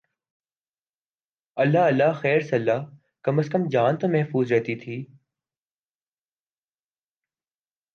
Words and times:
اللہ 1.57 1.79
اللہ 1.79 2.13
خیر 2.13 2.39
سلا 2.41 2.77
کم 3.23 3.39
از 3.39 3.49
کم 3.49 3.69
جان 3.69 3.97
تو 3.97 4.07
محفوظ 4.07 4.51
رہتی 4.51 4.75
تھی۔ 4.75 5.05